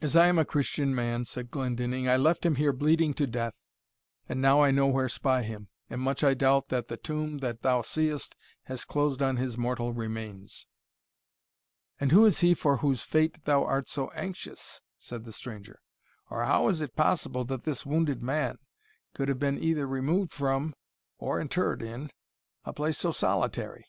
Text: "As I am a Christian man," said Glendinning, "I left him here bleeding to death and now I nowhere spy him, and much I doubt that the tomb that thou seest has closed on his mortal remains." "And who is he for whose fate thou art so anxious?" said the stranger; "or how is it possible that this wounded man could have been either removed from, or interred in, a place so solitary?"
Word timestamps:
"As 0.00 0.14
I 0.14 0.28
am 0.28 0.38
a 0.38 0.44
Christian 0.44 0.94
man," 0.94 1.24
said 1.24 1.50
Glendinning, 1.50 2.08
"I 2.08 2.16
left 2.16 2.46
him 2.46 2.54
here 2.54 2.72
bleeding 2.72 3.12
to 3.14 3.26
death 3.26 3.60
and 4.28 4.40
now 4.40 4.62
I 4.62 4.70
nowhere 4.70 5.08
spy 5.08 5.42
him, 5.42 5.66
and 5.88 6.00
much 6.00 6.22
I 6.22 6.34
doubt 6.34 6.68
that 6.68 6.86
the 6.86 6.96
tomb 6.96 7.38
that 7.38 7.62
thou 7.62 7.82
seest 7.82 8.36
has 8.66 8.84
closed 8.84 9.20
on 9.20 9.38
his 9.38 9.58
mortal 9.58 9.92
remains." 9.92 10.68
"And 11.98 12.12
who 12.12 12.24
is 12.26 12.38
he 12.38 12.54
for 12.54 12.76
whose 12.76 13.02
fate 13.02 13.44
thou 13.44 13.64
art 13.64 13.88
so 13.88 14.10
anxious?" 14.10 14.82
said 15.00 15.24
the 15.24 15.32
stranger; 15.32 15.80
"or 16.30 16.44
how 16.44 16.68
is 16.68 16.80
it 16.80 16.94
possible 16.94 17.44
that 17.46 17.64
this 17.64 17.84
wounded 17.84 18.22
man 18.22 18.56
could 19.14 19.28
have 19.28 19.40
been 19.40 19.58
either 19.60 19.84
removed 19.88 20.32
from, 20.32 20.76
or 21.18 21.40
interred 21.40 21.82
in, 21.82 22.12
a 22.64 22.72
place 22.72 22.98
so 22.98 23.10
solitary?" 23.10 23.84